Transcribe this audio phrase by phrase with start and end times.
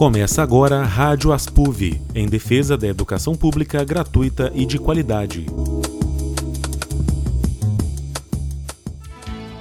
[0.00, 5.44] Começa agora a Rádio Aspuv, em defesa da educação pública gratuita e de qualidade.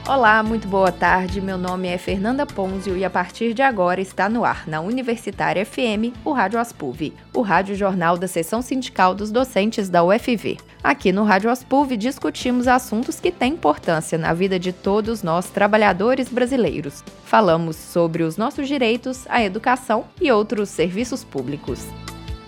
[0.08, 1.42] Olá, muito boa tarde.
[1.42, 5.66] Meu nome é Fernanda Ponzio e a partir de agora está no ar, na Universitária
[5.66, 10.58] FM, o Rádio Aspuv, o rádio jornal da seção sindical dos docentes da UFV.
[10.82, 16.30] Aqui no Rádio Aspuv discutimos assuntos que têm importância na vida de todos nós trabalhadores
[16.30, 17.04] brasileiros.
[17.26, 21.86] Falamos sobre os nossos direitos, a educação e outros serviços públicos.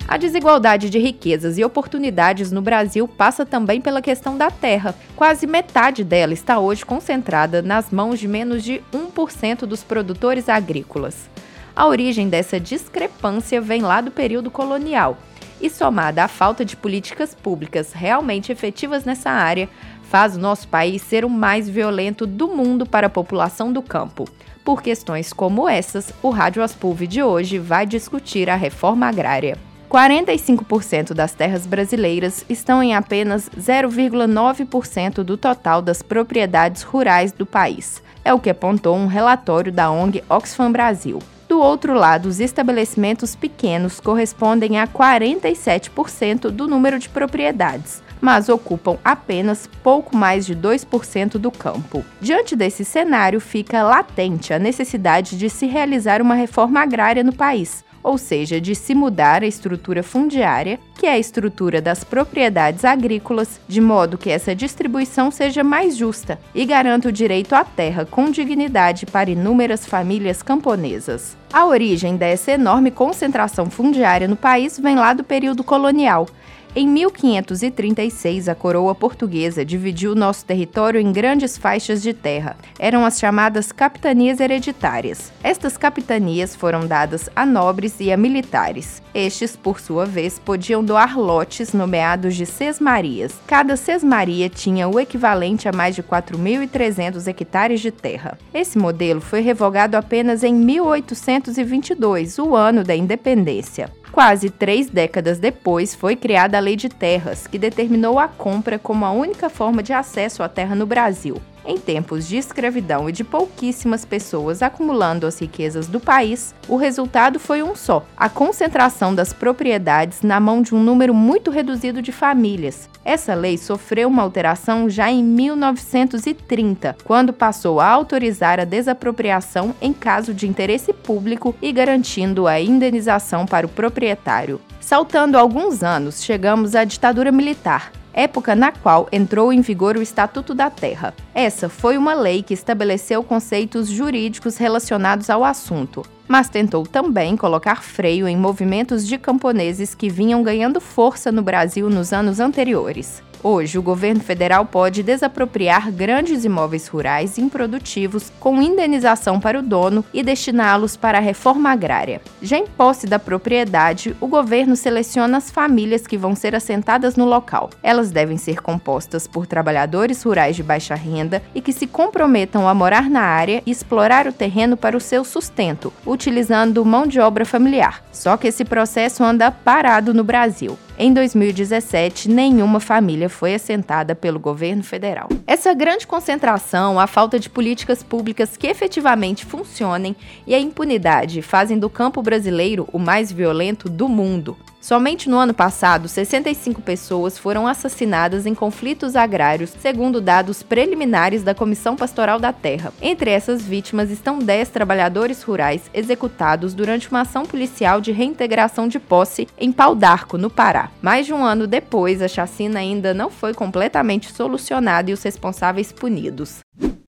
[0.08, 4.95] A desigualdade de riquezas e oportunidades no Brasil passa também pela questão da terra.
[5.13, 11.30] Quase metade dela está hoje concentrada nas mãos de menos de 1% dos produtores agrícolas.
[11.75, 15.17] A origem dessa discrepância vem lá do período colonial
[15.61, 19.69] e, somada à falta de políticas públicas realmente efetivas nessa área,
[20.03, 24.27] faz o nosso país ser o mais violento do mundo para a população do campo.
[24.63, 29.58] Por questões como essas, o Rádio Aspulve de hoje vai discutir a reforma agrária.
[29.89, 38.02] 45% das terras brasileiras estão em apenas 0,9% do total das propriedades rurais do país.
[38.23, 41.19] É o que apontou um relatório da ONG Oxfam Brasil.
[41.52, 48.97] Do outro lado, os estabelecimentos pequenos correspondem a 47% do número de propriedades, mas ocupam
[49.03, 52.05] apenas pouco mais de 2% do campo.
[52.21, 57.83] Diante desse cenário, fica latente a necessidade de se realizar uma reforma agrária no país
[58.03, 63.59] ou seja, de se mudar a estrutura fundiária, que é a estrutura das propriedades agrícolas,
[63.67, 68.30] de modo que essa distribuição seja mais justa e garanta o direito à terra com
[68.30, 71.35] dignidade para inúmeras famílias camponesas.
[71.52, 76.27] A origem dessa enorme concentração fundiária no país vem lá do período colonial,
[76.73, 82.55] em 1536, a coroa portuguesa dividiu nosso território em grandes faixas de terra.
[82.80, 85.33] Eram as chamadas capitanias hereditárias.
[85.44, 89.03] Estas capitanias foram dadas a nobres e a militares.
[89.14, 93.33] Estes, por sua vez, podiam doar lotes nomeados de sesmarias.
[93.45, 98.38] Cada sesmaria tinha o equivalente a mais de 4.300 hectares de terra.
[98.53, 103.92] Esse modelo foi revogado apenas em 1822, o ano da independência.
[104.11, 109.05] Quase três décadas depois, foi criada a Lei de Terras, que determinou a compra como
[109.05, 111.42] a única forma de acesso à terra no Brasil.
[111.66, 117.39] Em tempos de escravidão e de pouquíssimas pessoas acumulando as riquezas do país, o resultado
[117.39, 122.11] foi um só: a concentração das propriedades na mão de um número muito reduzido de
[122.11, 122.89] famílias.
[123.05, 129.94] Essa lei sofreu uma alteração já em 1930, quando passou a autorizar a desapropriação em
[129.94, 134.60] caso de interesse público e garantindo a indenização para o proprietário.
[134.80, 140.54] Saltando alguns anos, chegamos à ditadura militar, época na qual entrou em vigor o Estatuto
[140.54, 141.13] da Terra.
[141.33, 147.81] Essa foi uma lei que estabeleceu conceitos jurídicos relacionados ao assunto, mas tentou também colocar
[147.81, 153.21] freio em movimentos de camponeses que vinham ganhando força no Brasil nos anos anteriores.
[153.44, 160.06] Hoje, o governo federal pode desapropriar grandes imóveis rurais improdutivos com indenização para o dono
[160.13, 162.21] e destiná-los para a reforma agrária.
[162.41, 167.25] Já em posse da propriedade, o governo seleciona as famílias que vão ser assentadas no
[167.25, 167.71] local.
[167.81, 172.73] Elas devem ser compostas por trabalhadores rurais de baixa renda e que se comprometam a
[172.75, 177.45] morar na área e explorar o terreno para o seu sustento, utilizando mão de obra
[177.45, 178.03] familiar.
[178.12, 180.77] Só que esse processo anda parado no Brasil.
[180.97, 185.29] Em 2017, nenhuma família foi assentada pelo governo federal.
[185.47, 190.15] Essa grande concentração, a falta de políticas públicas que efetivamente funcionem
[190.45, 194.56] e a impunidade fazem do campo brasileiro o mais violento do mundo.
[194.81, 201.53] Somente no ano passado, 65 pessoas foram assassinadas em conflitos agrários, segundo dados preliminares da
[201.53, 202.91] Comissão Pastoral da Terra.
[203.00, 208.97] Entre essas vítimas estão 10 trabalhadores rurais executados durante uma ação policial de reintegração de
[209.00, 210.89] posse em Pau d'Arco, no Pará.
[211.00, 215.91] Mais de um ano depois, a chacina ainda não foi completamente solucionada e os responsáveis
[215.91, 216.57] punidos.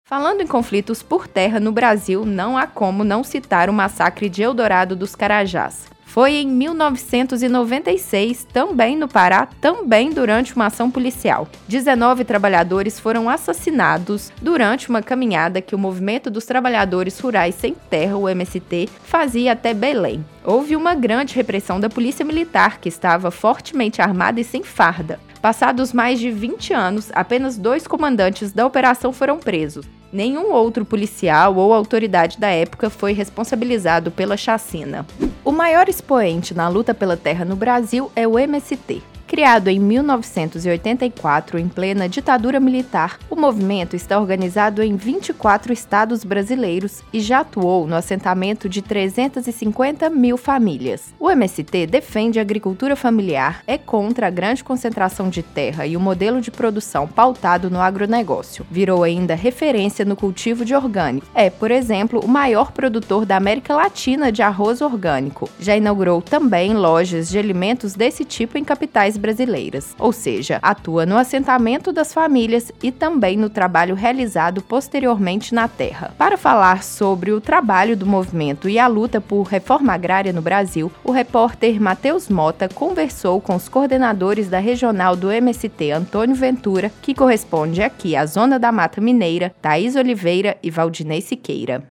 [0.09, 4.43] Falando em conflitos por terra no Brasil, não há como não citar o massacre de
[4.43, 5.98] Eldorado dos Carajás.
[6.19, 11.47] Foi em 1996, também no Pará, também durante uma ação policial.
[11.69, 18.17] 19 trabalhadores foram assassinados durante uma caminhada que o Movimento dos Trabalhadores Rurais Sem Terra,
[18.17, 20.27] o MST, fazia até Belém.
[20.45, 25.21] Houve uma grande repressão da Polícia Militar, que estava fortemente armada e sem farda.
[25.41, 29.87] Passados mais de 20 anos, apenas dois comandantes da operação foram presos.
[30.13, 35.07] Nenhum outro policial ou autoridade da época foi responsabilizado pela chacina.
[35.45, 39.03] O maior expoente na luta pela terra no Brasil é o MST.
[39.29, 47.03] Criado em 1984 em plena ditadura militar, o movimento está organizado em 24 estados brasileiros
[47.13, 51.13] e já atuou no assentamento de 350 mil famílias.
[51.21, 56.01] O MST defende a agricultura familiar, é contra a grande concentração de terra e o
[56.01, 58.67] modelo de produção pautado no agronegócio.
[58.71, 61.27] Virou ainda referência no cultivo de orgânico.
[61.35, 65.51] É, por exemplo, o maior produtor da América Latina de arroz orgânico.
[65.61, 71.17] Já inaugurou também lojas de alimentos desse tipo em capitais brasileiras, ou seja, atua no
[71.17, 76.15] assentamento das famílias e também no trabalho realizado posteriormente na terra.
[76.17, 80.91] Para falar sobre o trabalho do movimento e a luta por reforma agrária no Brasil,
[81.05, 87.15] o repórter Matheus Mota conversou com os coordenadores da regional do MST Antônio Ventura, que
[87.15, 91.85] corresponde aqui à Zona da Mata Mineira, Thaís Oliveira e Valdinei Siqueira.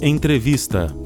[0.00, 1.01] Entrevista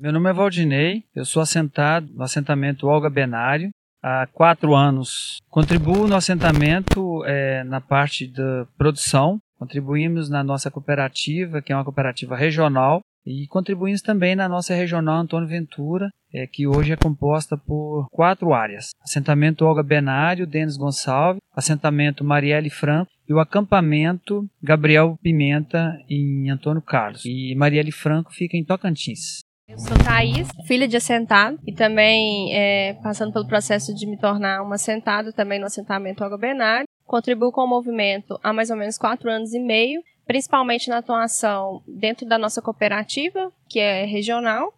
[0.00, 3.68] Meu nome é Valdinei, eu sou assentado no assentamento Olga Benário
[4.02, 5.36] há quatro anos.
[5.50, 11.84] Contribuo no assentamento é, na parte da produção, contribuímos na nossa cooperativa, que é uma
[11.84, 17.58] cooperativa regional, e contribuímos também na nossa regional Antônio Ventura, é, que hoje é composta
[17.58, 25.18] por quatro áreas: assentamento Olga Benário, Denis Gonçalves, assentamento Marielle Franco e o acampamento Gabriel
[25.22, 27.22] Pimenta em Antônio Carlos.
[27.26, 29.40] E Marielle Franco fica em Tocantins.
[29.70, 34.62] Eu sou Thaís, filha de assentado e também é, passando pelo processo de me tornar
[34.62, 36.88] uma assentada também no assentamento Água Benário.
[37.06, 41.82] Contribuo com o movimento há mais ou menos quatro anos e meio, principalmente na atuação
[41.86, 44.74] dentro da nossa cooperativa, que é regional,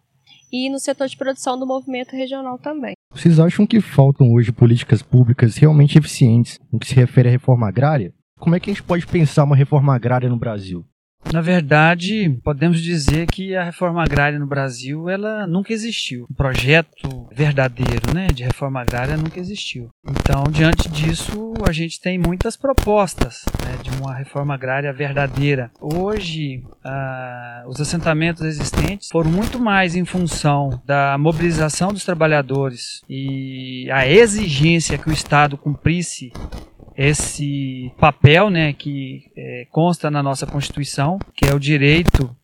[0.51, 2.93] e no setor de produção do movimento regional também.
[3.11, 7.67] Vocês acham que faltam hoje políticas públicas realmente eficientes no que se refere à reforma
[7.67, 8.13] agrária?
[8.39, 10.85] Como é que a gente pode pensar uma reforma agrária no Brasil?
[11.31, 16.27] Na verdade, podemos dizer que a reforma agrária no Brasil ela nunca existiu.
[16.29, 19.89] Um projeto verdadeiro, né, de reforma agrária nunca existiu.
[20.07, 25.71] Então, diante disso, a gente tem muitas propostas né, de uma reforma agrária verdadeira.
[25.81, 33.89] Hoje, ah, os assentamentos existentes foram muito mais em função da mobilização dos trabalhadores e
[33.91, 36.31] a exigência que o Estado cumprisse
[36.97, 42.35] esse papel né, que é, consta na nossa Constituição, que é o direito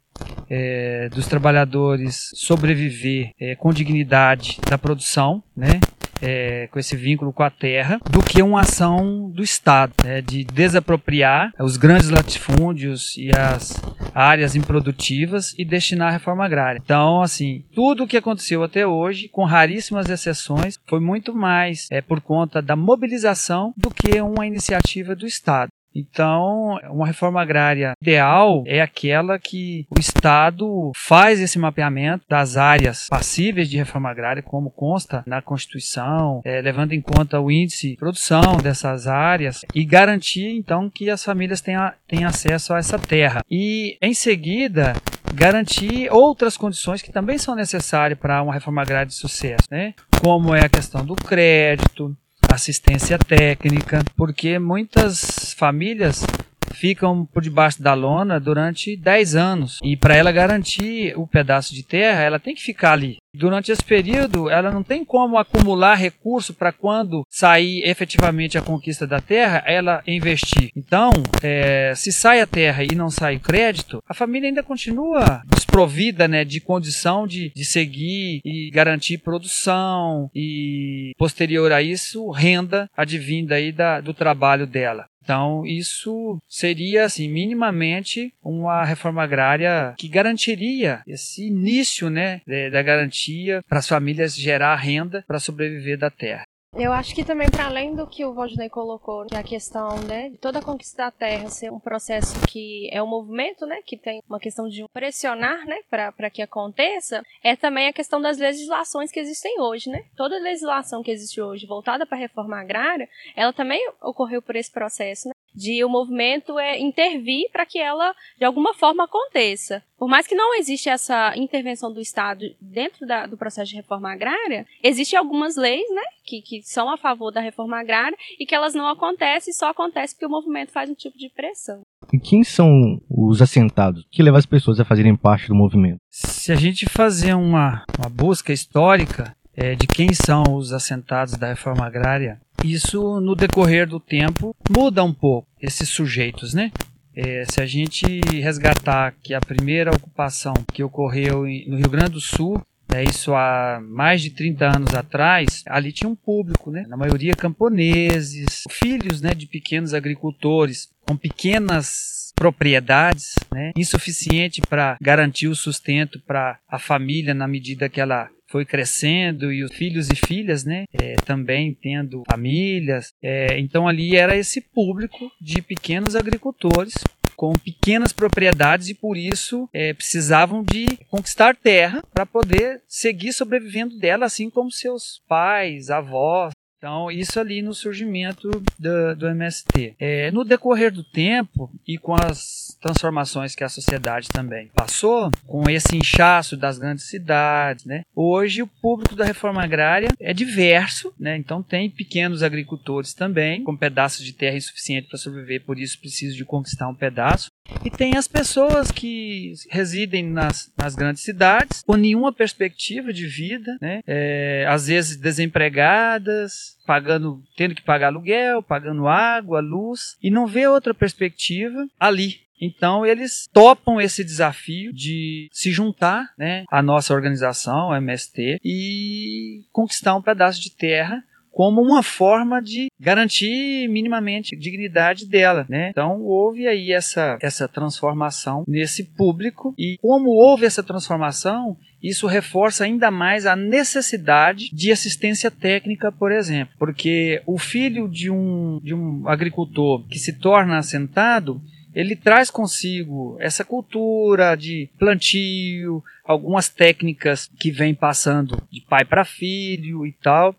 [0.50, 5.80] é, dos trabalhadores sobreviver é, com dignidade da produção, né?
[6.22, 10.44] É, com esse vínculo com a terra, do que uma ação do Estado, né, de
[10.44, 13.82] desapropriar os grandes latifúndios e as
[14.20, 16.82] áreas improdutivas e destinar à reforma agrária.
[16.84, 22.02] Então, assim, tudo o que aconteceu até hoje, com raríssimas exceções, foi muito mais é,
[22.02, 25.70] por conta da mobilização do que uma iniciativa do Estado.
[25.94, 33.08] Então, uma reforma agrária ideal é aquela que o Estado faz esse mapeamento das áreas
[33.10, 37.98] passíveis de reforma agrária, como consta na Constituição, é, levando em conta o índice de
[37.98, 43.42] produção dessas áreas e garantir, então, que as famílias tenham, tenham acesso a essa terra.
[43.50, 44.94] E, em seguida,
[45.34, 49.94] garantir outras condições que também são necessárias para uma reforma agrária de sucesso, né?
[50.22, 52.16] como é a questão do crédito,
[52.60, 56.26] assistência técnica, porque muitas famílias
[56.74, 59.80] ficam por debaixo da lona durante 10 anos.
[59.84, 63.18] E para ela garantir o pedaço de terra, ela tem que ficar ali.
[63.34, 69.06] Durante esse período, ela não tem como acumular recurso para quando sair efetivamente a conquista
[69.06, 70.72] da terra, ela investir.
[70.76, 71.12] Então,
[71.44, 76.28] é, se sai a terra e não sai o crédito, a família ainda continua desprovida
[76.28, 83.56] né, de condição de, de seguir e garantir produção e, posterior a isso, renda advinda
[83.56, 85.06] aí da, do trabalho dela.
[85.30, 93.62] Então, isso seria, assim, minimamente uma reforma agrária que garantiria esse início, né, da garantia
[93.70, 96.48] para as famílias gerar renda para sobreviver da terra.
[96.76, 100.00] Eu acho que também, para além do que o Valdinei colocou, que é a questão
[100.04, 103.82] né, de toda a conquista da terra ser um processo que é um movimento, né,
[103.84, 108.38] que tem uma questão de pressionar né, para que aconteça, é também a questão das
[108.38, 109.90] legislações que existem hoje.
[109.90, 110.06] Né?
[110.16, 114.72] Toda legislação que existe hoje voltada para a reforma agrária, ela também ocorreu por esse
[114.72, 115.28] processo.
[115.28, 115.34] Né?
[115.54, 119.84] De o movimento é intervir para que ela de alguma forma aconteça.
[119.98, 124.12] Por mais que não existe essa intervenção do Estado dentro da, do processo de reforma
[124.12, 128.56] agrária, existem algumas leis, né, que, que são a favor da reforma agrária e que
[128.56, 131.82] elas não acontecem, só acontece porque o movimento faz um tipo de pressão.
[132.14, 136.00] E quem são os assentados que levam as pessoas a fazerem parte do movimento?
[136.10, 141.50] Se a gente fazer uma, uma busca histórica é, de quem são os assentados da
[141.50, 146.72] reforma agrária, isso no decorrer do tempo muda um pouco esses sujeitos, né?
[147.14, 152.22] É, se a gente resgatar que a primeira ocupação que ocorreu no Rio Grande do
[152.22, 152.62] Sul
[152.92, 156.86] é isso há mais de 30 anos atrás, ali tinha um público, né?
[156.88, 165.50] Na maioria camponeses, filhos né, de pequenos agricultores com pequenas propriedades, né, insuficiente para garantir
[165.50, 170.16] o sustento para a família na medida que ela foi crescendo e os filhos e
[170.16, 173.14] filhas, né, é, também tendo famílias.
[173.22, 176.94] É, então ali era esse público de pequenos agricultores
[177.40, 183.98] com pequenas propriedades e por isso é, precisavam de conquistar terra para poder seguir sobrevivendo
[183.98, 189.96] dela, assim como seus pais, avós, então, isso ali no surgimento do, do MST.
[190.00, 195.70] É, no decorrer do tempo e com as transformações que a sociedade também passou, com
[195.70, 198.04] esse inchaço das grandes cidades, né?
[198.16, 201.36] Hoje o público da reforma agrária é diverso, né?
[201.36, 206.38] Então tem pequenos agricultores também, com pedaços de terra insuficiente para sobreviver, por isso preciso
[206.38, 207.50] de conquistar um pedaço.
[207.84, 213.78] E tem as pessoas que residem nas, nas grandes cidades, com nenhuma perspectiva de vida,
[213.82, 214.02] né?
[214.06, 220.68] É, às vezes desempregadas, pagando, tendo que pagar aluguel, pagando água, luz, e não vê
[220.68, 222.42] outra perspectiva ali.
[222.62, 229.64] Então eles topam esse desafio de se juntar né, à nossa organização, a MST, e
[229.72, 235.90] conquistar um pedaço de terra como uma forma de garantir minimamente a dignidade dela, né?
[235.90, 242.86] Então houve aí essa, essa transformação nesse público e como houve essa transformação, isso reforça
[242.86, 248.94] ainda mais a necessidade de assistência técnica, por exemplo, porque o filho de um, de
[248.94, 251.62] um agricultor que se torna assentado,
[251.94, 259.26] ele traz consigo essa cultura de plantio, algumas técnicas que vem passando de pai para
[259.26, 260.56] filho e tal.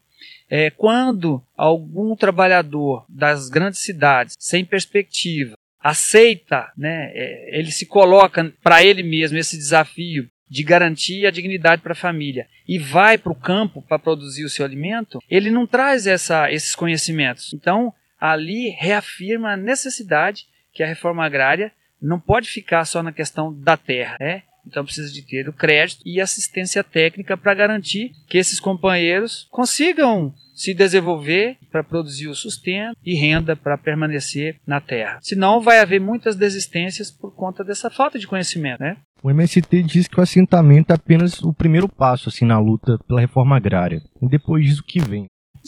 [0.51, 8.53] É, quando algum trabalhador das grandes cidades, sem perspectiva, aceita, né, é, ele se coloca
[8.63, 13.31] para ele mesmo esse desafio de garantir a dignidade para a família e vai para
[13.31, 17.53] o campo para produzir o seu alimento, ele não traz essa, esses conhecimentos.
[17.55, 23.53] Então, ali reafirma a necessidade que a reforma agrária não pode ficar só na questão
[23.53, 24.43] da terra, né?
[24.67, 30.33] Então precisa de ter o crédito e assistência técnica para garantir que esses companheiros consigam
[30.55, 35.19] se desenvolver para produzir o sustento e renda para permanecer na terra.
[35.23, 38.99] Senão vai haver muitas desistências por conta dessa falta de conhecimento, né?
[39.23, 43.21] O MST diz que o assentamento é apenas o primeiro passo assim na luta pela
[43.21, 44.03] reforma agrária.
[44.21, 45.27] E depois disso o que vem?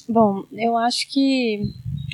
[0.09, 1.61] Bom, eu acho que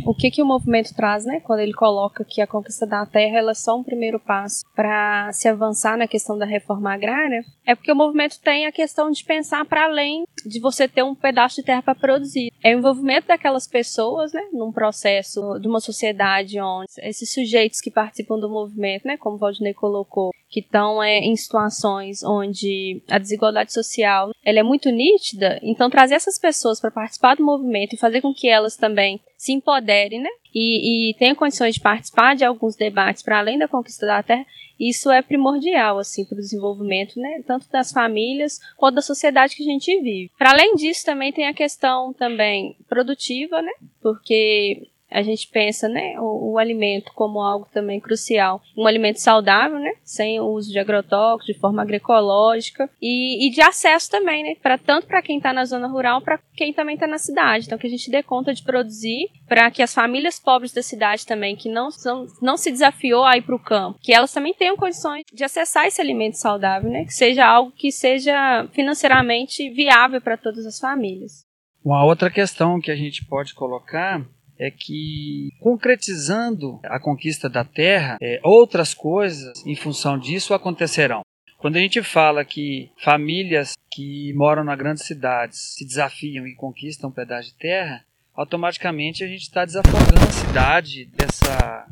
[0.05, 3.39] o que, que o movimento traz, né, quando ele coloca que a conquista da terra
[3.39, 7.75] ela é só um primeiro passo para se avançar na questão da reforma agrária, é
[7.75, 11.57] porque o movimento tem a questão de pensar para além de você ter um pedaço
[11.57, 12.53] de terra para produzir.
[12.63, 17.91] É o envolvimento daquelas pessoas, né, num processo de uma sociedade onde esses sujeitos que
[17.91, 23.19] participam do movimento, né, como o Valdinei colocou, que estão é, em situações onde a
[23.19, 27.99] desigualdade social ela é muito nítida, então trazer essas pessoas para participar do movimento e
[27.99, 30.29] fazer com que elas também se empoderem, né?
[30.53, 34.45] E, e tenham condições de participar de alguns debates para além da conquista da terra,
[34.79, 37.43] isso é primordial, assim, para o desenvolvimento, né?
[37.47, 40.31] Tanto das famílias quanto da sociedade que a gente vive.
[40.37, 43.73] Para além disso, também tem a questão também produtiva, né?
[44.03, 49.79] Porque a gente pensa, né, o, o, alimento como algo também crucial, um alimento saudável,
[49.79, 54.55] né, sem o uso de agrotóxicos, de forma agroecológica e, e de acesso também, né,
[54.63, 57.67] para tanto para quem está na zona rural, para quem também está na cidade.
[57.67, 61.27] Então que a gente dê conta de produzir para que as famílias pobres da cidade
[61.27, 64.53] também, que não são, não se desafiou a ir para o campo, que elas também
[64.53, 70.21] tenham condições de acessar esse alimento saudável, né, que seja algo que seja financeiramente viável
[70.21, 71.47] para todas as famílias.
[71.85, 74.23] Uma outra questão que a gente pode colocar
[74.59, 81.23] é que, concretizando a conquista da terra, é, outras coisas em função disso acontecerão.
[81.59, 87.11] Quando a gente fala que famílias que moram nas grandes cidades se desafiam e conquistam
[87.11, 91.87] um pedaço de terra, automaticamente a gente está desafogando a cidade dessa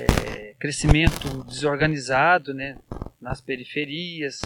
[0.00, 2.76] é, crescimento desorganizado né,
[3.20, 4.40] nas periferias.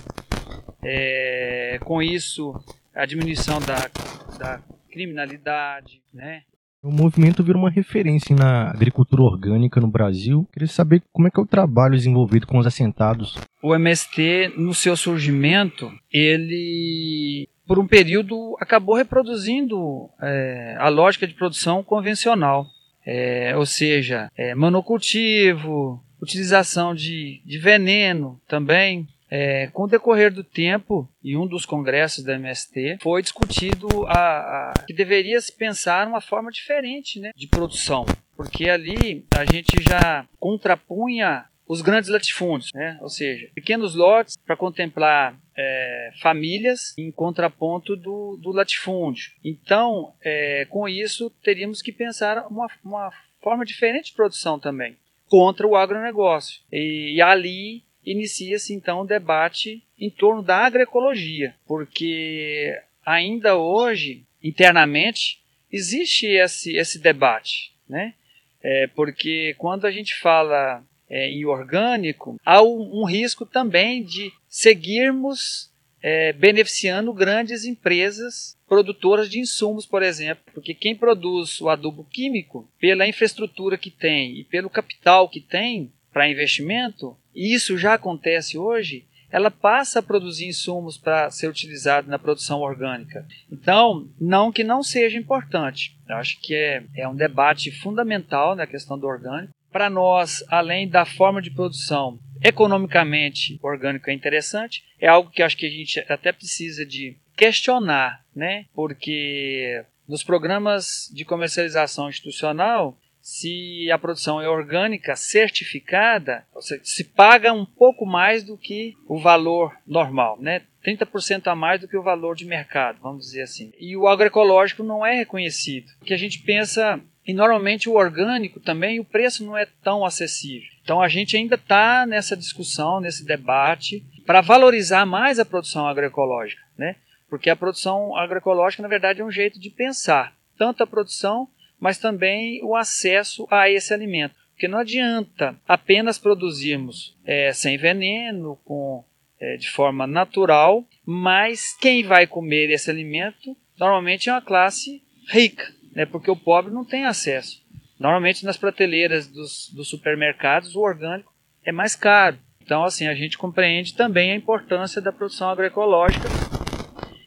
[0.83, 2.55] É, com isso,
[2.95, 3.91] a diminuição da,
[4.39, 6.43] da criminalidade, né?
[6.83, 10.49] O movimento virou uma referência na agricultura orgânica no Brasil.
[10.51, 13.37] Queria saber como é que é o trabalho desenvolvido com os assentados.
[13.63, 21.35] O MST, no seu surgimento, ele por um período acabou reproduzindo é, a lógica de
[21.35, 22.67] produção convencional,
[23.07, 30.43] é, ou seja, é, monocultivo, utilização de, de veneno também, é, com o decorrer do
[30.43, 36.09] tempo, e um dos congressos da MST, foi discutido a, a, que deveria se pensar
[36.09, 38.05] uma forma diferente né, de produção,
[38.37, 42.99] porque ali a gente já contrapunha os grandes latifúndios, né?
[43.01, 49.31] ou seja, pequenos lotes para contemplar é, famílias em contraponto do, do latifúndio.
[49.45, 54.97] Então, é, com isso, teríamos que pensar uma, uma forma diferente de produção também,
[55.29, 56.61] contra o agronegócio.
[56.73, 64.25] E, e ali inicia-se então o um debate em torno da agroecologia, porque ainda hoje,
[64.43, 65.41] internamente,
[65.71, 68.15] existe esse, esse debate, né?
[68.63, 74.31] É, porque quando a gente fala é, em orgânico, há um, um, risco também de
[74.49, 75.71] seguirmos
[76.03, 82.71] é, beneficiando grandes empresas produtoras de insumos, por exemplo, porque quem produz o adubo químico,
[82.79, 88.59] pela infraestrutura que tem e pelo capital que tem para investimento, e isso já acontece
[88.59, 93.25] hoje, ela passa a produzir insumos para ser utilizado na produção orgânica.
[93.51, 95.97] Então, não que não seja importante.
[96.09, 99.55] Eu acho que é, é um debate fundamental na questão do orgânico.
[99.71, 105.57] Para nós, além da forma de produção, economicamente orgânico é interessante, é algo que acho
[105.57, 108.67] que a gente até precisa de questionar, né?
[108.75, 116.45] Porque nos programas de comercialização institucional, se a produção é orgânica, certificada,
[116.83, 120.63] se paga um pouco mais do que o valor normal, né?
[120.85, 123.73] 30% a mais do que o valor de mercado, vamos dizer assim.
[123.79, 125.93] E o agroecológico não é reconhecido.
[125.99, 130.69] Porque a gente pensa, e normalmente o orgânico também, o preço não é tão acessível.
[130.83, 136.63] Então a gente ainda está nessa discussão, nesse debate, para valorizar mais a produção agroecológica,
[136.79, 136.97] né?
[137.29, 141.49] Porque a produção agroecológica, na verdade, é um jeito de pensar tanto a produção
[141.81, 144.35] mas também o acesso a esse alimento.
[144.53, 149.03] Porque não adianta apenas produzirmos é, sem veneno, com,
[149.41, 155.67] é, de forma natural, mas quem vai comer esse alimento normalmente é uma classe rica,
[155.95, 157.65] né, porque o pobre não tem acesso.
[157.99, 161.33] Normalmente nas prateleiras dos, dos supermercados o orgânico
[161.65, 162.39] é mais caro.
[162.63, 166.29] Então, assim, a gente compreende também a importância da produção agroecológica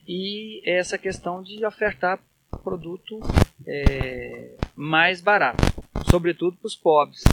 [0.08, 2.20] e essa questão de ofertar
[2.58, 3.20] produto
[3.66, 5.64] é, mais barato,
[6.10, 7.24] sobretudo para os pobres.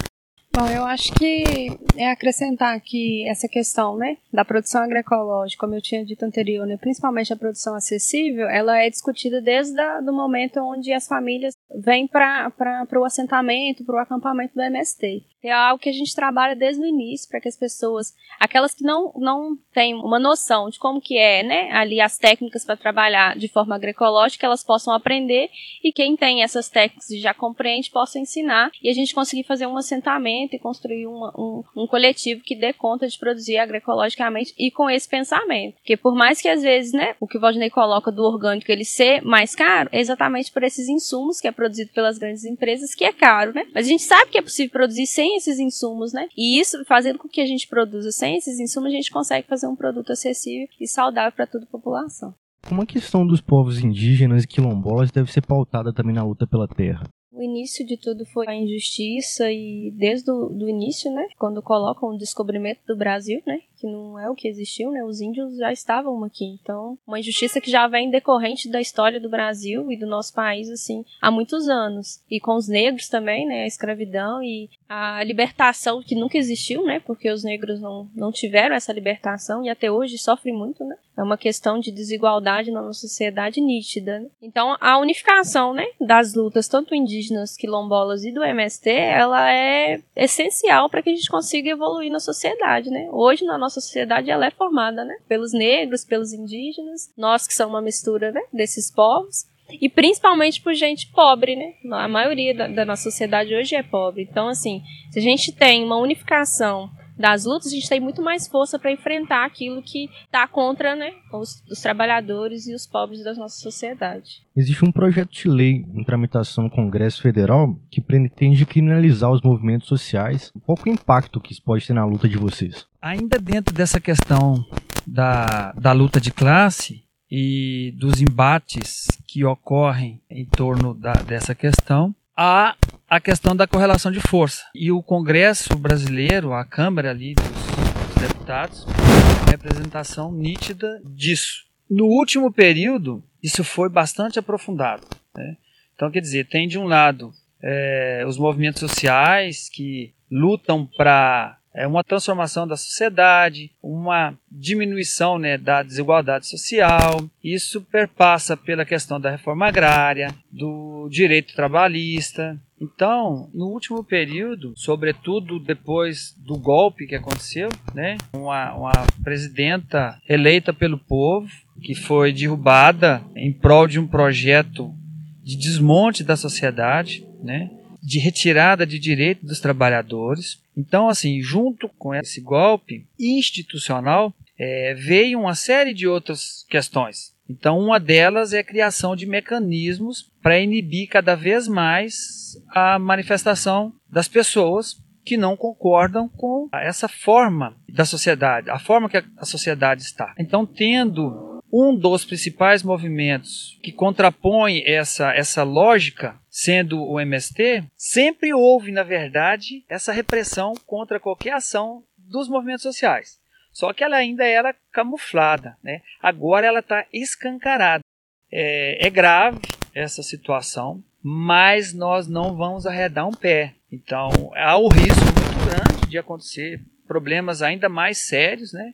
[0.53, 5.81] Bom, eu acho que é acrescentar aqui essa questão, né, da produção agroecológica, como eu
[5.81, 10.93] tinha dito anterior, né, principalmente a produção acessível, ela é discutida desde o momento onde
[10.93, 12.53] as famílias vêm para
[12.97, 15.25] o assentamento, para o acampamento do MST.
[15.43, 18.85] É algo que a gente trabalha desde o início para que as pessoas, aquelas que
[18.85, 23.39] não, não têm uma noção de como que é, né, ali as técnicas para trabalhar
[23.39, 25.49] de forma agroecológica, elas possam aprender
[25.83, 29.67] e quem tem essas técnicas e já compreende possa ensinar e a gente conseguir fazer
[29.67, 34.71] um assentamento e construir uma, um, um coletivo que dê conta de produzir agroecologicamente e
[34.71, 35.77] com esse pensamento.
[35.77, 38.85] Porque por mais que às vezes, né, o que o Valdinei coloca do orgânico ele
[38.85, 43.05] ser mais caro, é exatamente por esses insumos que é produzido pelas grandes empresas que
[43.05, 43.67] é caro, né?
[43.75, 46.29] Mas a gente sabe que é possível produzir sem sem esses insumos, né?
[46.37, 49.67] E isso, fazendo com que a gente produza sem esses insumos, a gente consegue fazer
[49.67, 52.35] um produto acessível e saudável para toda a população.
[52.67, 56.69] Como a questão dos povos indígenas e quilombolas deve ser pautada também na luta pela
[56.69, 57.05] terra?
[57.41, 62.11] O início de tudo foi a injustiça e desde o do início, né, quando colocam
[62.11, 65.73] o descobrimento do Brasil, né, que não é o que existiu, né, os índios já
[65.73, 66.45] estavam aqui.
[66.45, 70.69] Então, uma injustiça que já vem decorrente da história do Brasil e do nosso país,
[70.69, 72.23] assim, há muitos anos.
[72.31, 77.01] E com os negros também, né, a escravidão e a libertação que nunca existiu, né,
[77.01, 80.97] porque os negros não, não tiveram essa libertação e até hoje sofrem muito, né.
[81.17, 84.21] É uma questão de desigualdade na nossa sociedade nítida.
[84.21, 84.27] Né?
[84.41, 90.89] Então, a unificação, né, das lutas, tanto indígenas, quilombolas e do MST, ela é essencial
[90.89, 93.09] para que a gente consiga evoluir na sociedade, né?
[93.13, 97.75] Hoje, na nossa sociedade, ela é formada, né, pelos negros, pelos indígenas, nós que somos
[97.75, 99.49] uma mistura, né, desses povos,
[99.81, 101.75] e principalmente por gente pobre, né?
[101.93, 104.27] A maioria da, da, nossa sociedade hoje é pobre.
[104.29, 108.49] Então, assim, se a gente tem uma unificação das lutas, a gente tem muito mais
[108.49, 113.35] força para enfrentar aquilo que está contra né, os, os, trabalhadores e os pobres da
[113.35, 114.43] nossa sociedade.
[114.57, 119.87] Existe um projeto de lei em tramitação no Congresso Federal que pretende criminalizar os movimentos
[119.87, 120.51] sociais.
[120.65, 122.90] Qual o impacto que isso pode ter na luta de vocês?
[123.03, 124.65] Ainda dentro dessa questão
[125.07, 132.15] da, da luta de classe, e dos embates que ocorrem em torno da, dessa questão,
[132.37, 132.75] há
[133.09, 134.65] a questão da correlação de força.
[134.75, 141.67] E o Congresso brasileiro, a Câmara ali dos, dos deputados, é uma representação nítida disso.
[141.89, 145.07] No último período, isso foi bastante aprofundado.
[145.35, 145.57] Né?
[145.95, 147.33] Então, quer dizer, tem de um lado
[147.63, 155.57] é, os movimentos sociais que lutam para é uma transformação da sociedade, uma diminuição né,
[155.57, 157.23] da desigualdade social.
[157.43, 165.59] Isso perpassa pela questão da reforma agrária, do direito trabalhista, Então, no último período, sobretudo
[165.61, 171.51] depois do golpe que aconteceu, né, uma, uma presidenta eleita pelo povo,
[171.83, 174.95] que foi derrubada em prol de um projeto
[175.43, 177.71] de desmonte da sociedade, né,
[178.03, 180.59] de retirada de direito dos trabalhadores.
[180.81, 187.35] Então, assim, junto com esse golpe institucional, é, veio uma série de outras questões.
[187.49, 193.93] Então, uma delas é a criação de mecanismos para inibir cada vez mais a manifestação
[194.09, 200.03] das pessoas que não concordam com essa forma da sociedade, a forma que a sociedade
[200.03, 200.35] está.
[200.39, 208.53] Então, tendo um dos principais movimentos que contrapõe essa, essa lógica, sendo o MST, sempre
[208.53, 213.39] houve, na verdade, essa repressão contra qualquer ação dos movimentos sociais.
[213.73, 216.03] Só que ela ainda era camuflada, né?
[216.21, 218.03] Agora ela está escancarada.
[218.51, 219.61] É, é grave
[219.95, 223.75] essa situação, mas nós não vamos arredar um pé.
[223.93, 228.93] Então há o risco muito grande de acontecer problemas ainda mais sérios, né?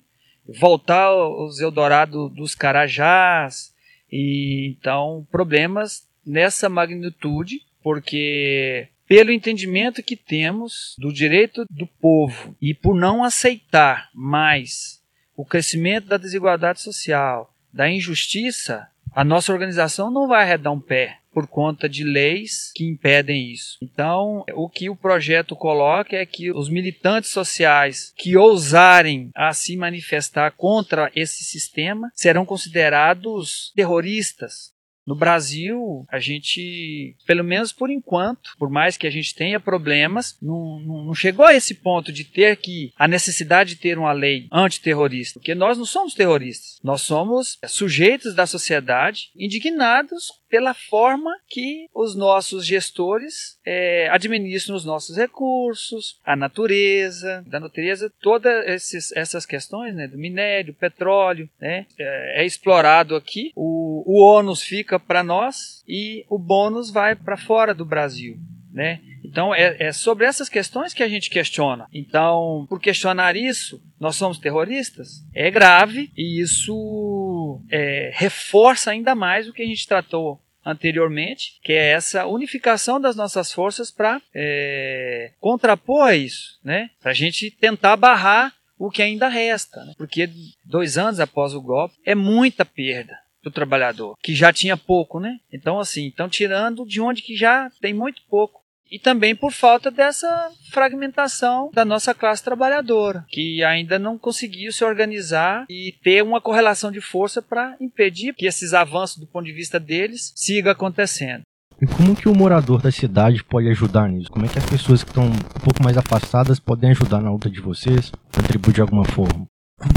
[0.61, 3.75] Voltar aos Eldorado dos Carajás
[4.13, 12.75] e então problemas nessa magnitude, porque pelo entendimento que temos do direito do povo e
[12.75, 15.01] por não aceitar mais
[15.37, 21.19] o crescimento da desigualdade social, da injustiça, a nossa organização não vai arredar um pé
[21.33, 23.77] por conta de leis que impedem isso.
[23.83, 29.77] Então, o que o projeto coloca é que os militantes sociais que ousarem a se
[29.77, 34.73] manifestar contra esse sistema serão considerados terroristas,
[35.07, 40.37] no Brasil, a gente, pelo menos por enquanto, por mais que a gente tenha problemas,
[40.43, 44.13] não, não, não, chegou a esse ponto de ter que a necessidade de ter uma
[44.13, 51.37] lei antiterrorista, porque nós não somos terroristas, nós somos sujeitos da sociedade indignados pela forma
[51.49, 59.45] que os nossos gestores é, administram os nossos recursos, a natureza, da natureza, todas essas
[59.47, 65.23] questões né, do minério, petróleo, né, é, é explorado aqui, o, o ônus fica para
[65.23, 68.39] nós e o bônus vai para fora do Brasil.
[68.77, 69.01] Né?
[69.25, 71.87] Então é, é, sobre essas questões que a gente questiona.
[71.91, 75.25] Então, por questionar isso, nós somos terroristas?
[75.35, 81.73] É grave e isso é, reforça ainda mais o que a gente tratou anteriormente, que
[81.73, 86.91] é essa unificação das nossas forças para é, contrapor a isso, né?
[87.01, 89.95] Para a gente tentar barrar o que ainda resta, né?
[89.97, 90.29] porque
[90.63, 95.39] dois anos após o golpe é muita perda do trabalhador, que já tinha pouco, né?
[95.53, 98.66] Então, assim, estão tirando de onde que já tem muito pouco.
[98.91, 104.85] E também por falta dessa fragmentação da nossa classe trabalhadora, que ainda não conseguiu se
[104.85, 109.53] organizar e ter uma correlação de força para impedir que esses avanços do ponto de
[109.53, 111.43] vista deles siga acontecendo.
[111.81, 114.31] E como que o morador da cidade pode ajudar nisso?
[114.31, 117.51] Como é que as pessoas que estão um pouco mais afastadas podem ajudar na luta
[117.51, 119.47] de vocês, contribuir de alguma forma?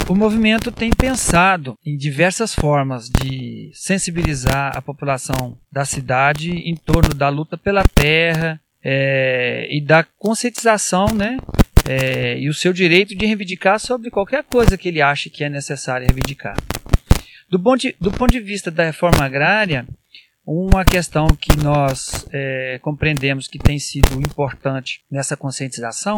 [0.09, 7.13] O movimento tem pensado em diversas formas de sensibilizar a população da cidade em torno
[7.13, 11.37] da luta pela terra é, e da conscientização, né?
[11.87, 15.49] É, e o seu direito de reivindicar sobre qualquer coisa que ele ache que é
[15.49, 16.55] necessário reivindicar.
[17.49, 19.87] Do ponto de, do ponto de vista da reforma agrária,
[20.45, 26.17] uma questão que nós é, compreendemos que tem sido importante nessa conscientização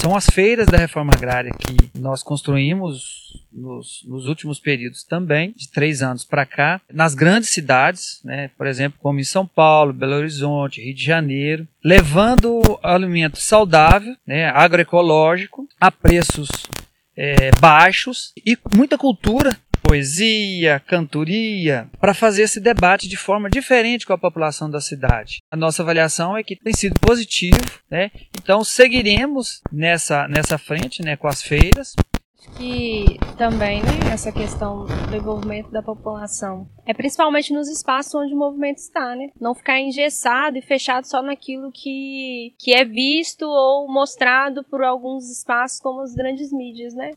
[0.00, 5.70] são as feiras da reforma agrária que nós construímos nos, nos últimos períodos também, de
[5.70, 10.14] três anos para cá, nas grandes cidades, né, por exemplo, como em São Paulo, Belo
[10.14, 16.48] Horizonte, Rio de Janeiro, levando alimento saudável, né, agroecológico, a preços
[17.16, 24.14] é, baixos e muita cultura poesia, cantoria, para fazer esse debate de forma diferente com
[24.14, 25.42] a população da cidade.
[25.50, 28.10] A nossa avaliação é que tem sido positivo, né?
[28.40, 31.94] Então seguiremos nessa, nessa frente, né, com as feiras.
[32.56, 38.36] Que também, né, essa questão do envolvimento da população é principalmente nos espaços onde o
[38.36, 39.28] movimento está, né?
[39.40, 45.30] Não ficar engessado e fechado só naquilo que, que é visto ou mostrado por alguns
[45.30, 47.12] espaços como as grandes mídias, né?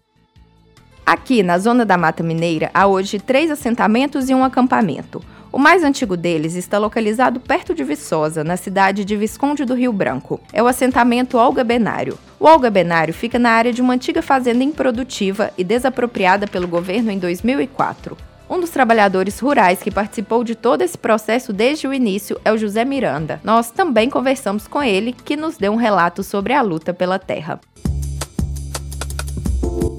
[1.06, 5.22] Aqui, na zona da Mata Mineira, há hoje três assentamentos e um acampamento.
[5.58, 9.92] O mais antigo deles está localizado perto de Viçosa, na cidade de Visconde do Rio
[9.92, 10.40] Branco.
[10.54, 12.16] É o assentamento Olga Benário.
[12.40, 17.10] O Olga Benário fica na área de uma antiga fazenda improdutiva e desapropriada pelo governo
[17.10, 18.16] em 2004.
[18.48, 22.58] Um dos trabalhadores rurais que participou de todo esse processo desde o início é o
[22.58, 23.42] José Miranda.
[23.44, 27.60] Nós também conversamos com ele, que nos deu um relato sobre a luta pela terra.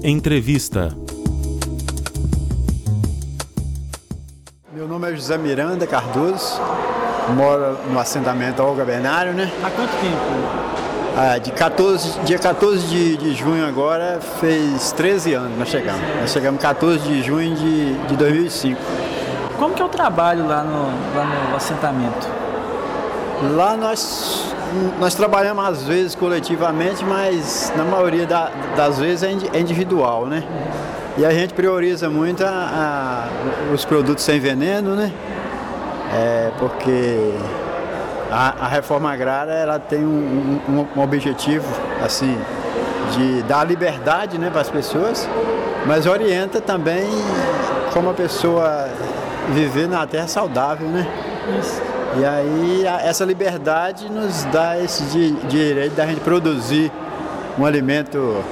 [0.01, 0.97] Entrevista.
[4.79, 6.57] Meu nome é José Miranda Cardoso,
[7.35, 9.51] moro no assentamento Olga Bernário, né?
[9.61, 10.15] Há quanto tempo?
[11.17, 16.01] Ah, de 14, dia 14 de, de junho agora fez 13 anos nós chegamos.
[16.21, 18.79] Nós chegamos 14 de junho de, de 2005.
[19.57, 22.25] Como que é o trabalho lá no, lá no assentamento?
[23.57, 24.55] Lá nós,
[24.97, 30.41] nós trabalhamos às vezes coletivamente, mas na maioria da, das vezes é, é individual, né?
[31.17, 35.11] E a gente prioriza muito a, a, os produtos sem veneno, né?
[36.13, 37.33] É, porque
[38.31, 41.67] a, a, reforma agrária ela tem um, um, um, objetivo
[42.03, 42.35] assim
[43.11, 45.29] de dar liberdade né, para as pessoas,
[45.85, 47.07] mas orienta também
[47.93, 48.89] como a pessoa
[49.49, 51.07] viver na terra saudável, né?
[51.59, 51.81] Isso.
[52.17, 56.91] E aí essa liberdade nos dá esse di, direito da gente produzir
[57.57, 58.43] um alimento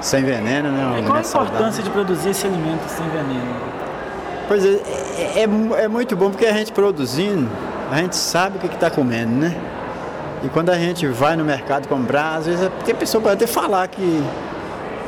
[0.00, 0.86] sem veneno, né?
[0.86, 1.82] Um qual a importância saudável.
[1.82, 3.56] de produzir esse alimento sem veneno?
[4.48, 4.80] Pois é,
[5.36, 7.48] é, é, é muito bom porque a gente produzindo
[7.90, 9.56] a gente sabe o que está comendo, né?
[10.42, 13.34] E quando a gente vai no mercado comprar, às vezes é porque a pessoa pode
[13.34, 14.22] até falar que,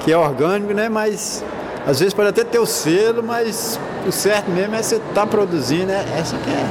[0.00, 0.88] que é orgânico, né?
[0.88, 1.44] Mas
[1.86, 5.26] às vezes pode até ter o selo, mas o certo mesmo é você estar tá
[5.26, 6.04] produzindo, né?
[6.18, 6.70] Essa que é,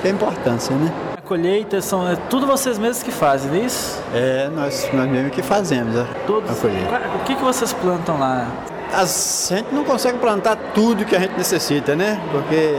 [0.00, 1.11] que é a importância, né?
[1.32, 3.98] A colheita são é tudo vocês mesmos que fazem, não é isso?
[4.14, 7.00] É, nós, nós mesmos que fazemos a, Todos, a colheita.
[7.16, 8.48] O que, que vocês plantam lá?
[8.92, 12.20] As, a gente não consegue plantar tudo que a gente necessita, né?
[12.30, 12.74] Porque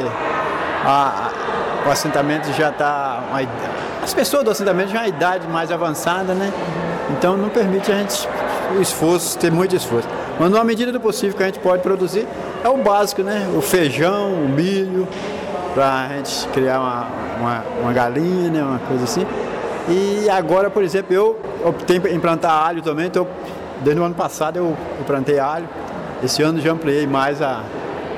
[0.86, 1.32] a,
[1.88, 3.24] o assentamento já está.
[4.04, 6.54] As pessoas do assentamento já têm uma idade mais avançada, né?
[7.10, 8.30] Então não permite a gente
[8.78, 10.08] o esforço, ter muito esforço.
[10.40, 12.28] Mas na medida do possível que a gente pode produzir,
[12.64, 13.50] é o básico, né?
[13.58, 15.08] O feijão, o milho,
[15.74, 17.08] para a gente criar uma,
[17.40, 18.64] uma, uma, galinha, né?
[18.64, 19.26] uma coisa assim.
[19.90, 23.28] E agora, por exemplo, eu optei em plantar alho também, então
[23.82, 25.68] desde o ano passado eu, eu plantei alho.
[26.24, 27.64] Esse ano já ampliei mais a,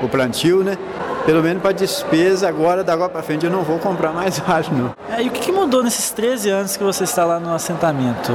[0.02, 0.76] o plantio, né?
[1.26, 4.66] pelo menos para despesa, agora, da agora para frente, eu não vou comprar mais alho,
[4.72, 4.94] não.
[5.12, 8.32] É, e o que, que mudou nesses 13 anos que você está lá no assentamento?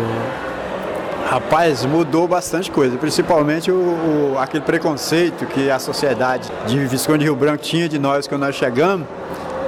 [1.31, 7.37] Rapaz, mudou bastante coisa, principalmente o, o, aquele preconceito que a sociedade de Visconde Rio
[7.37, 9.07] Branco tinha de nós quando nós chegamos.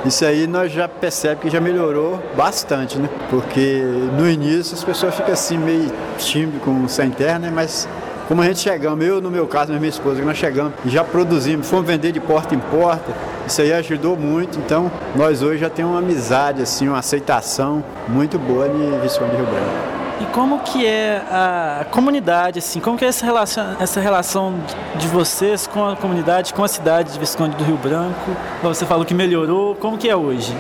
[0.04, 3.08] Isso aí nós já percebemos que já melhorou bastante, né?
[3.30, 3.82] Porque
[4.20, 7.50] no início as pessoas ficam assim meio tímidas com sem terra, né?
[7.50, 7.88] Mas
[8.28, 11.06] como a gente chegamos, eu no meu caso, minha esposa, que nós chegamos e já
[11.06, 13.14] produzimos, fomos vender de porta em porta,
[13.48, 14.60] isso aí ajudou muito.
[14.60, 19.46] Então, nós hoje já temos uma amizade, assim, uma aceitação muito boa de Visconde Rio
[19.46, 19.93] Branco.
[20.22, 24.56] E como que é a comunidade, assim, como que é essa relação, essa relação
[24.96, 28.32] de vocês com a comunidade, com a cidade de Visconde do Rio Branco?
[28.62, 30.56] Você falou que melhorou, como que é hoje?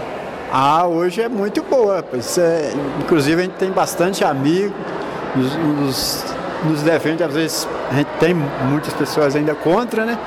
[0.52, 4.76] Ah, hoje é muito boa, pois é, inclusive a gente tem bastante amigos,
[5.36, 5.56] os,
[5.88, 6.34] os
[6.66, 10.18] nos defende, às vezes a gente tem muitas pessoas ainda contra, né?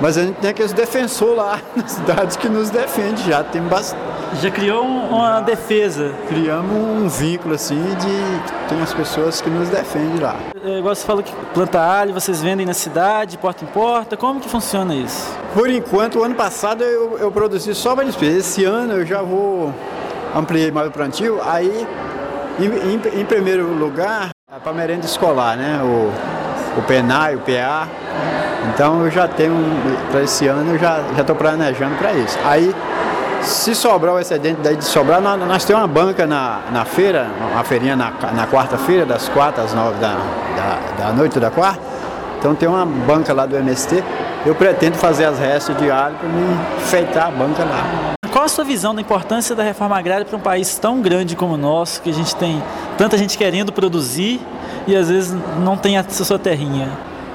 [0.00, 4.02] Mas a gente tem aqueles defensores lá nas cidades que nos defende já, tem bastante.
[4.40, 6.12] Já criou uma defesa?
[6.28, 10.36] Criamos um vínculo assim de tem as pessoas que nos defendem lá.
[10.64, 14.40] É, igual você falou que planta alho, vocês vendem na cidade, porta em porta, como
[14.40, 15.30] que funciona isso?
[15.54, 18.38] Por enquanto, o ano passado eu, eu produzi só para despesa.
[18.38, 19.72] Esse ano eu já vou
[20.34, 21.86] ampliar mais o plantio, aí
[22.58, 25.80] em, em, em primeiro lugar é para merenda escolar, né?
[25.82, 27.88] O, o PENAI, o PA.
[28.72, 29.54] Então eu já tenho,
[30.10, 32.38] para esse ano, eu já estou planejando para isso.
[32.44, 32.74] Aí,
[33.42, 37.28] se sobrar o excedente daí de sobrar, nós, nós temos uma banca na, na feira,
[37.52, 40.16] uma feirinha na, na quarta-feira, das quatro às nove da,
[40.56, 41.80] da, da noite da quarta.
[42.38, 44.02] Então tem uma banca lá do MST.
[44.44, 48.14] Eu pretendo fazer as restas de alho para me enfeitar a banca lá.
[48.32, 51.54] Qual a sua visão da importância da reforma agrária para um país tão grande como
[51.54, 52.62] o nosso, que a gente tem
[52.96, 54.40] tanta gente querendo produzir
[54.86, 56.88] e às vezes não tem a sua terrinha?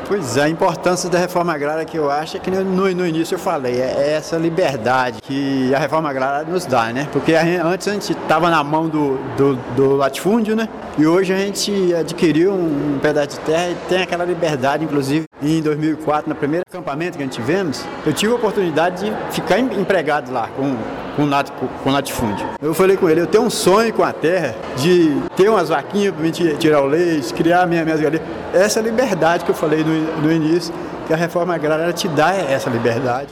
[0.08, 3.36] Pois é, a importância da reforma agrária que eu acho é que no, no início
[3.36, 7.10] eu falei, é, é essa liberdade que a reforma agrária nos dá, né?
[7.12, 10.70] Porque a antes a gente estava na mão do, do, do, latifúndio, né?
[10.98, 15.62] E hoje a gente adquiriu um pedaço de terra e tem aquela liberdade, inclusive em
[15.62, 20.32] 2004, no primeiro acampamento que a gente tivemos, eu tive a oportunidade de ficar empregado
[20.32, 20.78] lá com,
[21.18, 21.50] com, nat,
[21.84, 22.48] com latifúndio.
[22.62, 26.14] Eu falei com ele, eu tenho um sonho com a terra de ter umas vaquinhas
[26.14, 28.24] para me tirar o leite, criar minha, minhas galinhas.
[28.54, 30.74] Essa liberdade que eu falei no no início,
[31.08, 33.30] que a reforma agrária te dá essa liberdade.